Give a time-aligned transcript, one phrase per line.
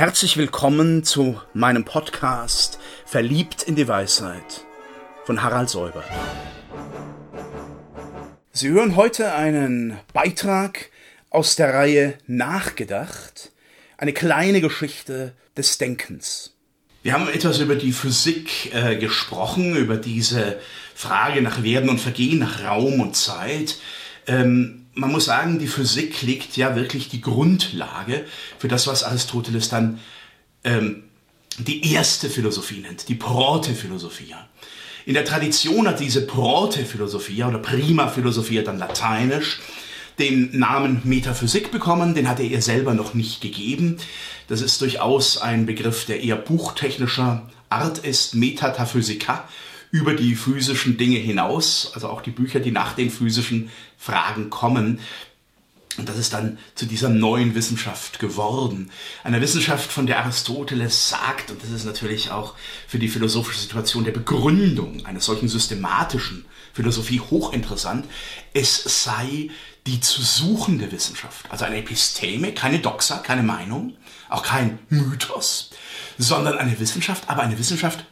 [0.00, 4.64] Herzlich willkommen zu meinem Podcast Verliebt in die Weisheit
[5.26, 6.02] von Harald Säuber.
[8.50, 10.88] Sie hören heute einen Beitrag
[11.28, 13.52] aus der Reihe Nachgedacht,
[13.98, 16.56] eine kleine Geschichte des Denkens.
[17.02, 20.60] Wir haben etwas über die Physik äh, gesprochen, über diese
[20.94, 23.76] Frage nach Werden und Vergehen, nach Raum und Zeit.
[24.30, 28.24] Ähm, man muss sagen, die Physik legt ja wirklich die Grundlage
[28.58, 29.98] für das, was Aristoteles dann
[30.62, 31.02] ähm,
[31.58, 34.48] die erste Philosophie nennt, die Prote-Philosophia.
[35.04, 39.60] In der Tradition hat diese Prote-Philosophia oder Prima Philosophia dann lateinisch
[40.18, 43.96] den Namen Metaphysik bekommen, den hat er ihr selber noch nicht gegeben.
[44.48, 49.48] Das ist durchaus ein Begriff, der eher buchtechnischer Art ist, Metataphysica,
[49.90, 55.00] über die physischen Dinge hinaus, also auch die Bücher, die nach den physischen Fragen kommen.
[55.98, 58.90] Und das ist dann zu dieser neuen Wissenschaft geworden.
[59.24, 62.54] Einer Wissenschaft, von der Aristoteles sagt, und das ist natürlich auch
[62.86, 68.06] für die philosophische Situation der Begründung einer solchen systematischen Philosophie hochinteressant,
[68.54, 69.50] es sei
[69.86, 71.50] die zu suchende Wissenschaft.
[71.50, 73.96] Also eine Episteme, keine Doxa, keine Meinung,
[74.28, 75.70] auch kein Mythos,
[76.18, 78.04] sondern eine Wissenschaft, aber eine Wissenschaft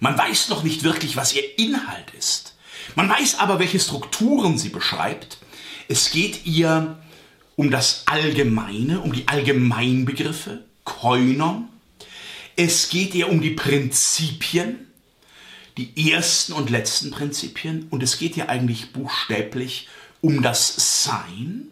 [0.00, 2.54] man weiß noch nicht wirklich, was ihr Inhalt ist.
[2.94, 5.38] Man weiß aber, welche Strukturen sie beschreibt.
[5.88, 6.98] Es geht ihr
[7.56, 11.68] um das Allgemeine, um die Allgemeinbegriffe, Koinon.
[12.56, 14.86] Es geht ihr um die Prinzipien,
[15.76, 17.86] die ersten und letzten Prinzipien.
[17.90, 19.88] Und es geht ihr eigentlich buchstäblich
[20.20, 21.68] um das Sein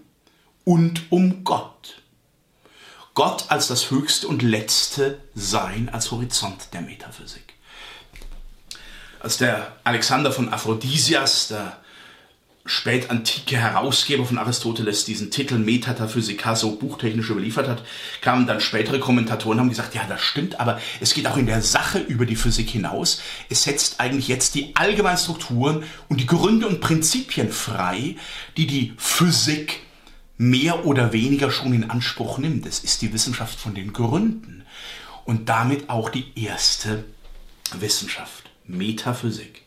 [0.64, 2.02] und um Gott.
[3.14, 7.51] Gott als das höchste und letzte Sein als Horizont der Metaphysik
[9.22, 11.76] als der Alexander von Aphrodisias, der
[12.64, 17.82] spätantike Herausgeber von Aristoteles, diesen Titel Metaphysica so buchtechnisch überliefert hat,
[18.20, 21.46] kamen dann spätere Kommentatoren und haben gesagt, ja, das stimmt, aber es geht auch in
[21.46, 23.20] der Sache über die Physik hinaus.
[23.48, 28.16] Es setzt eigentlich jetzt die allgemeinen Strukturen und die Gründe und Prinzipien frei,
[28.56, 29.80] die die Physik
[30.36, 32.66] mehr oder weniger schon in Anspruch nimmt.
[32.66, 34.64] Es ist die Wissenschaft von den Gründen
[35.24, 37.04] und damit auch die erste
[37.72, 38.51] Wissenschaft.
[38.72, 39.62] Metaphysik.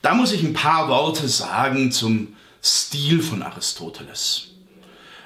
[0.00, 4.48] Da muss ich ein paar Worte sagen zum Stil von Aristoteles.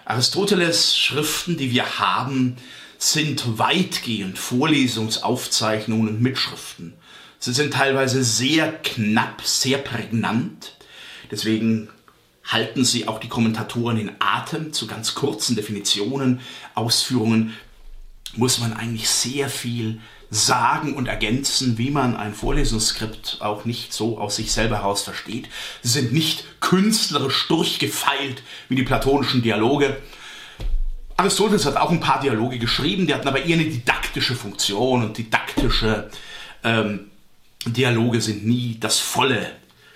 [0.04, 2.56] Aristoteles Schriften, die wir haben,
[2.98, 6.94] sind weitgehend Vorlesungsaufzeichnungen und Mitschriften.
[7.38, 10.76] Sie sind teilweise sehr knapp, sehr prägnant.
[11.30, 11.88] Deswegen
[12.44, 16.40] halten sie auch die Kommentatoren in Atem zu ganz kurzen Definitionen,
[16.74, 17.56] Ausführungen.
[18.36, 20.00] Muss man eigentlich sehr viel
[20.32, 25.50] sagen und ergänzen, wie man ein Vorlesungsskript auch nicht so aus sich selber heraus versteht.
[25.82, 29.98] Sind nicht künstlerisch durchgefeilt wie die platonischen Dialoge.
[31.18, 35.18] Aristoteles hat auch ein paar Dialoge geschrieben, die hatten aber eher eine didaktische Funktion und
[35.18, 36.08] didaktische
[36.64, 37.10] ähm,
[37.66, 39.52] Dialoge sind nie das volle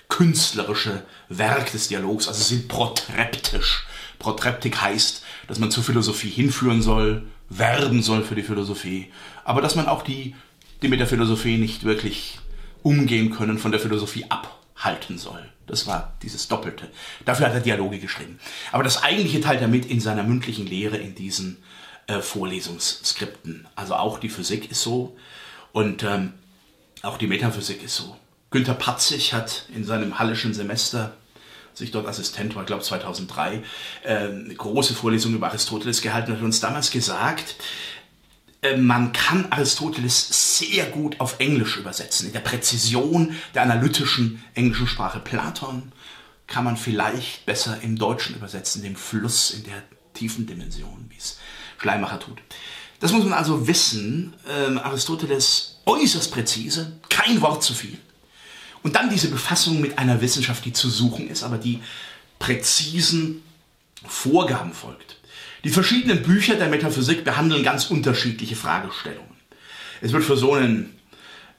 [0.08, 3.86] künstlerische Werk des Dialogs, also sind protreptisch.
[4.18, 9.12] Protreptik heißt, dass man zur Philosophie hinführen soll, werben soll für die Philosophie,
[9.44, 10.34] aber dass man auch die,
[10.82, 12.38] die mit der Philosophie nicht wirklich
[12.82, 15.48] umgehen können, von der Philosophie abhalten soll.
[15.66, 16.88] Das war dieses Doppelte.
[17.24, 18.38] Dafür hat er Dialoge geschrieben.
[18.70, 21.58] Aber das eigentliche teilt er mit in seiner mündlichen Lehre in diesen
[22.06, 23.66] äh, Vorlesungsskripten.
[23.74, 25.16] Also auch die Physik ist so
[25.72, 26.34] und ähm,
[27.02, 28.16] auch die Metaphysik ist so.
[28.50, 31.16] Günter Patzig hat in seinem Hallischen Semester
[31.76, 33.62] sich dort Assistent war, glaube 2003,
[34.02, 37.56] äh, eine große Vorlesung über Aristoteles gehalten hat uns damals gesagt,
[38.62, 42.26] äh, man kann Aristoteles sehr gut auf Englisch übersetzen.
[42.26, 45.92] In der Präzision der analytischen englischen Sprache Platon
[46.46, 49.82] kann man vielleicht besser im Deutschen übersetzen, den Fluss in der
[50.14, 51.38] tiefen Dimension, wie es
[51.78, 52.38] Schleimacher tut.
[53.00, 54.34] Das muss man also wissen.
[54.48, 57.98] Ähm, Aristoteles äußerst präzise, kein Wort zu viel.
[58.82, 61.80] Und dann diese Befassung mit einer Wissenschaft, die zu suchen ist, aber die
[62.38, 63.42] präzisen
[64.04, 65.16] Vorgaben folgt.
[65.64, 69.34] Die verschiedenen Bücher der Metaphysik behandeln ganz unterschiedliche Fragestellungen.
[70.00, 70.96] Es wird für so einen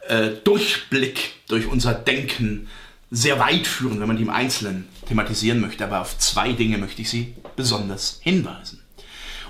[0.08, 2.68] äh, Durchblick durch unser Denken
[3.12, 5.84] sehr weit führen, wenn man die im Einzelnen thematisieren möchte.
[5.84, 8.84] Aber auf zwei Dinge möchte ich Sie besonders hinweisen.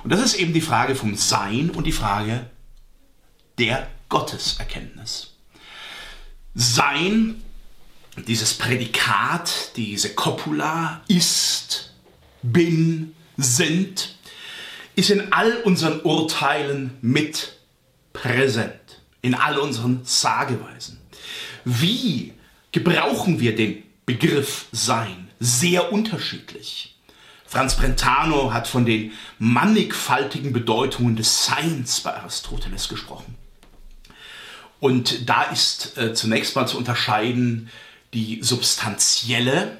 [0.03, 2.49] Und das ist eben die Frage vom Sein und die Frage
[3.57, 5.33] der Gotteserkenntnis.
[6.53, 7.43] Sein
[8.25, 11.93] dieses Prädikat, diese Copula ist,
[12.41, 14.15] bin, sind,
[14.95, 17.53] ist in all unseren Urteilen mit
[18.13, 20.99] präsent, in all unseren Sageweisen.
[21.65, 22.33] Wie
[22.71, 25.27] gebrauchen wir den Begriff Sein?
[25.39, 26.95] Sehr unterschiedlich.
[27.45, 33.35] Franz Brentano hat von den mannigfaltigen Bedeutungen des Seins bei Aristoteles gesprochen.
[34.79, 37.69] Und da ist äh, zunächst mal zu unterscheiden
[38.13, 39.77] die substanzielle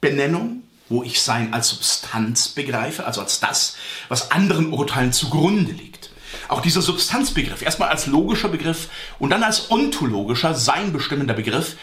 [0.00, 3.76] Benennung, wo ich Sein als Substanz begreife, also als das,
[4.08, 6.10] was anderen Urteilen zugrunde liegt.
[6.48, 11.76] Auch dieser Substanzbegriff, erstmal als logischer Begriff und dann als ontologischer, sein bestimmender Begriff,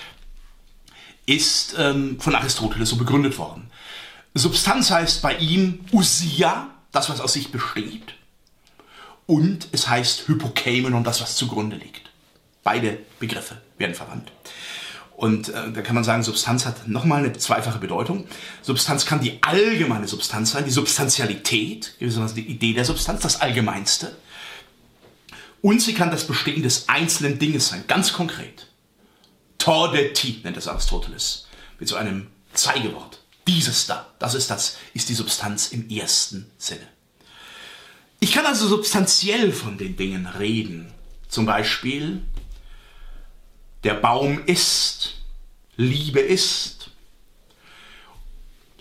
[1.26, 3.70] ist ähm, von Aristoteles so begründet worden.
[4.34, 8.16] Substanz heißt bei ihm Usia, das, was aus sich besteht.
[9.26, 12.10] Und es heißt Hypokämen das, was zugrunde liegt.
[12.64, 14.32] Beide Begriffe werden verwandt.
[15.20, 18.26] Und äh, da kann man sagen, Substanz hat nochmal eine zweifache Bedeutung.
[18.62, 24.16] Substanz kann die allgemeine Substanz sein, die Substantialität, gewissermaßen die Idee der Substanz, das Allgemeinste.
[25.62, 28.68] Und sie kann das Bestehen des einzelnen Dinges sein, ganz konkret.
[29.58, 31.48] Tordeti nennt es Aristoteles,
[31.80, 33.22] mit so einem Zeigewort.
[33.46, 36.88] Dieses da, das ist das, ist die Substanz im ersten Sinne.
[38.22, 40.94] Ich kann also substanziell von den Dingen reden.
[41.28, 42.22] Zum Beispiel,
[43.84, 45.16] der Baum ist,
[45.76, 46.90] Liebe ist.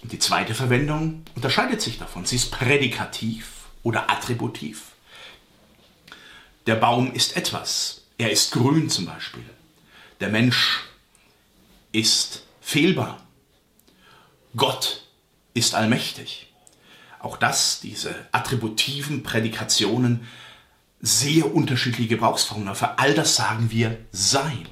[0.03, 2.25] Und die zweite Verwendung unterscheidet sich davon.
[2.25, 4.93] Sie ist prädikativ oder attributiv.
[6.67, 8.03] Der Baum ist etwas.
[8.19, 9.45] Er ist grün zum Beispiel.
[10.21, 10.81] Der Mensch
[11.93, 13.23] ist fehlbar.
[14.56, 15.05] Gott
[15.55, 16.53] ist allmächtig.
[17.21, 20.27] Auch das, diese attributiven Prädikationen,
[21.01, 22.75] sehr unterschiedliche Gebrauchsformen.
[22.75, 24.69] Für all das sagen wir Sein.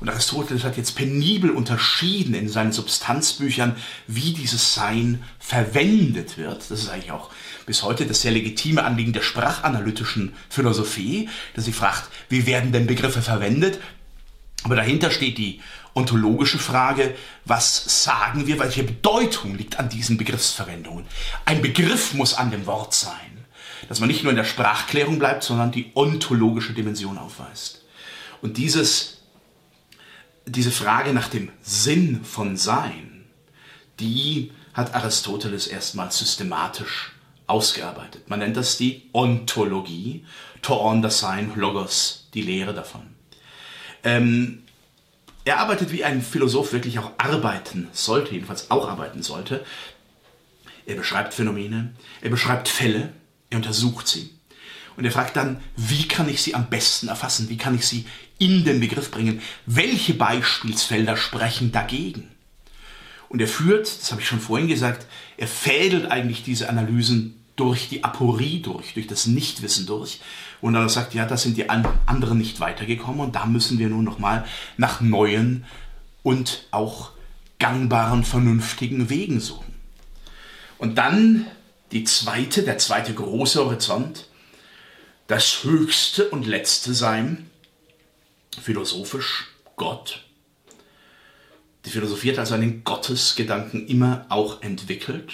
[0.00, 3.76] Und Aristoteles hat jetzt penibel unterschieden in seinen Substanzbüchern,
[4.06, 6.70] wie dieses Sein verwendet wird.
[6.70, 7.30] Das ist eigentlich auch
[7.66, 12.86] bis heute das sehr legitime Anliegen der sprachanalytischen Philosophie, dass sie fragt, wie werden denn
[12.86, 13.80] Begriffe verwendet?
[14.64, 15.60] Aber dahinter steht die
[15.94, 17.14] ontologische Frage,
[17.44, 21.04] was sagen wir, welche Bedeutung liegt an diesen Begriffsverwendungen?
[21.44, 23.44] Ein Begriff muss an dem Wort sein,
[23.88, 27.82] dass man nicht nur in der Sprachklärung bleibt, sondern die ontologische Dimension aufweist.
[28.40, 29.22] Und dieses,
[30.46, 33.24] diese Frage nach dem Sinn von Sein,
[34.00, 37.12] die hat Aristoteles erstmals systematisch
[37.46, 38.28] ausgearbeitet.
[38.28, 40.24] Man nennt das die Ontologie,
[40.62, 43.02] Toon das Sein, Logos, die Lehre davon.
[44.02, 44.62] Ähm,
[45.44, 49.64] er arbeitet wie ein Philosoph wirklich auch arbeiten sollte, jedenfalls auch arbeiten sollte.
[50.86, 53.12] Er beschreibt Phänomene, er beschreibt Fälle,
[53.50, 54.33] er untersucht sie.
[54.96, 57.48] Und er fragt dann, wie kann ich sie am besten erfassen?
[57.48, 58.06] Wie kann ich sie
[58.38, 59.40] in den Begriff bringen?
[59.66, 62.28] Welche Beispielsfelder sprechen dagegen?
[63.28, 65.06] Und er führt, das habe ich schon vorhin gesagt,
[65.36, 70.20] er fädelt eigentlich diese Analysen durch die Aporie durch, durch das Nichtwissen durch.
[70.60, 74.04] Und er sagt, ja, da sind die anderen nicht weitergekommen und da müssen wir nun
[74.04, 74.44] nochmal
[74.76, 75.64] nach neuen
[76.22, 77.10] und auch
[77.58, 79.72] gangbaren, vernünftigen Wegen suchen.
[80.78, 81.46] Und dann
[81.92, 84.26] die zweite, der zweite große Horizont,
[85.26, 87.50] das höchste und letzte Sein,
[88.60, 90.22] philosophisch Gott.
[91.84, 95.32] Die Philosophie hat also einen Gottesgedanken immer auch entwickelt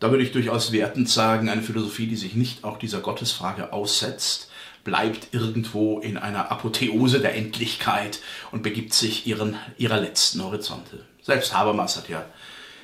[0.00, 4.48] da würde ich durchaus wertend sagen, eine Philosophie, die sich nicht auch dieser Gottesfrage aussetzt,
[4.84, 8.20] bleibt irgendwo in einer Apotheose der Endlichkeit
[8.52, 11.04] und begibt sich ihren, ihrer letzten Horizonte.
[11.20, 12.24] Selbst Habermas hat ja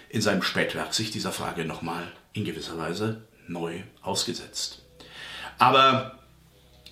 [0.08, 4.83] in seinem Spätwerk sich dieser Frage nochmal in gewisser Weise neu ausgesetzt.
[5.58, 6.18] Aber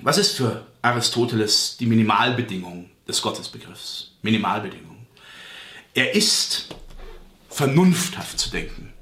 [0.01, 4.13] was ist für Aristoteles die Minimalbedingung des Gottesbegriffs?
[4.23, 5.07] Minimalbedingung.
[5.95, 6.69] Er ist
[7.51, 8.93] vernunfthaft zu denken.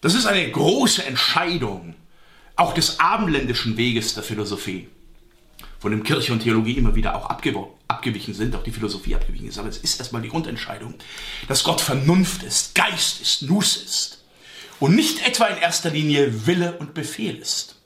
[0.00, 1.94] Das ist eine große Entscheidung,
[2.56, 4.88] auch des abendländischen Weges der Philosophie,
[5.78, 9.58] von dem Kirche und Theologie immer wieder auch abgewichen sind, auch die Philosophie abgewichen ist.
[9.58, 10.94] Aber es ist erstmal die Grundentscheidung,
[11.48, 14.24] dass Gott Vernunft ist, Geist ist, Nus ist
[14.78, 17.76] und nicht etwa in erster Linie Wille und Befehl ist.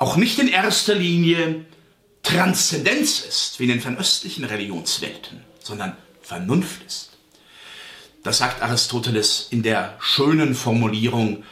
[0.00, 1.66] Auch nicht in erster Linie
[2.22, 7.10] Transzendenz ist, wie in den fernöstlichen Religionswelten, sondern Vernunft ist.
[8.22, 11.44] Das sagt Aristoteles in der schönen Formulierung,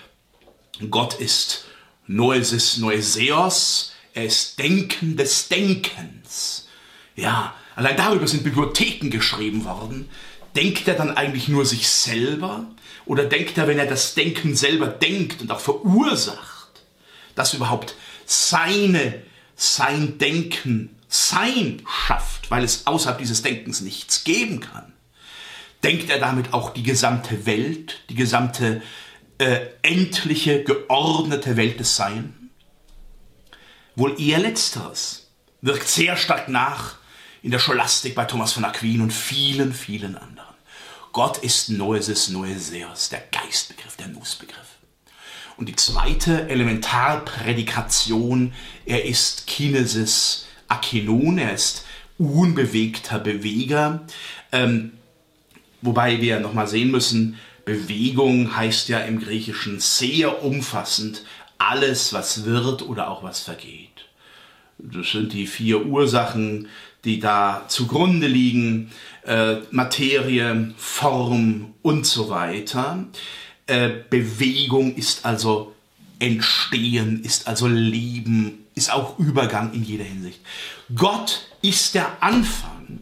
[0.88, 1.66] Gott ist
[2.06, 6.68] Noesis Noeseos, er ist Denken des Denkens.
[7.16, 10.08] Ja, allein darüber sind Bibliotheken geschrieben worden.
[10.56, 12.66] Denkt er dann eigentlich nur sich selber?
[13.04, 16.57] Oder denkt er, wenn er das Denken selber denkt und auch verursacht,
[17.38, 17.94] dass überhaupt
[18.26, 19.22] seine,
[19.56, 24.92] sein Denken Sein schafft, weil es außerhalb dieses Denkens nichts geben kann?
[25.82, 28.82] denkt er damit auch die gesamte Welt, die gesamte
[29.38, 32.50] äh, endliche, geordnete Welt des Seien?
[33.94, 35.30] Wohl eher letzteres
[35.60, 36.96] wirkt sehr stark nach
[37.42, 40.54] in der Scholastik bei Thomas von Aquin und vielen, vielen anderen.
[41.12, 44.78] Gott ist Noesis Noeseos, der Geistbegriff, der Nusbegriff.
[45.58, 48.54] Und die zweite Elementarprädikation,
[48.86, 51.84] er ist Kinesis Akenon, er ist
[52.16, 54.06] unbewegter Beweger.
[54.52, 54.92] Ähm,
[55.82, 61.24] wobei wir nochmal sehen müssen, Bewegung heißt ja im Griechischen sehr umfassend
[61.58, 64.06] alles, was wird oder auch was vergeht.
[64.78, 66.68] Das sind die vier Ursachen,
[67.04, 68.92] die da zugrunde liegen.
[69.24, 73.04] Äh, Materie, Form und so weiter.
[73.68, 75.74] Äh, Bewegung ist also
[76.18, 80.40] Entstehen, ist also Leben, ist auch Übergang in jeder Hinsicht.
[80.94, 82.98] Gott ist der Anfang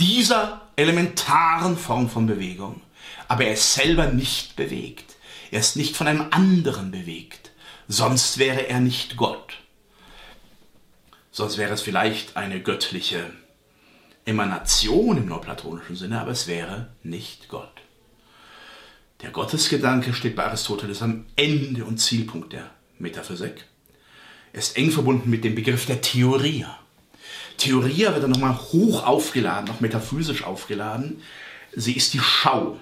[0.00, 2.80] dieser elementaren Form von Bewegung.
[3.28, 5.16] Aber er ist selber nicht bewegt.
[5.50, 7.50] Er ist nicht von einem anderen bewegt.
[7.86, 9.58] Sonst wäre er nicht Gott.
[11.30, 13.30] Sonst wäre es vielleicht eine göttliche
[14.24, 17.72] Emanation im neuplatonischen Sinne, aber es wäre nicht Gott.
[19.22, 23.64] Der Gottesgedanke steht bei Aristoteles am Ende und Zielpunkt der Metaphysik.
[24.52, 26.78] Er ist eng verbunden mit dem Begriff der Theoria.
[27.56, 31.20] Theoria wird dann nochmal hoch aufgeladen, noch metaphysisch aufgeladen.
[31.74, 32.80] Sie ist die Schau.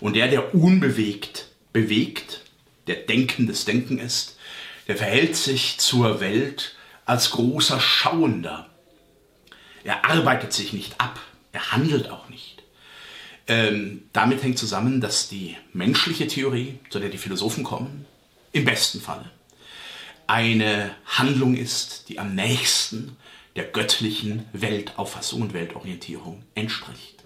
[0.00, 2.42] Und der, der unbewegt bewegt,
[2.86, 4.38] der denkendes Denken ist,
[4.86, 8.70] der verhält sich zur Welt als großer Schauender.
[9.84, 11.20] Er arbeitet sich nicht ab,
[11.52, 12.62] er handelt auch nicht.
[13.48, 18.04] Ähm, damit hängt zusammen, dass die menschliche Theorie, zu der die Philosophen kommen,
[18.52, 19.30] im besten Falle
[20.28, 23.16] eine Handlung ist, die am nächsten
[23.56, 27.17] der göttlichen Weltauffassung und Weltorientierung entspricht.